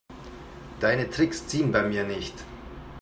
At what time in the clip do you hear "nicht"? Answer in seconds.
2.03-2.33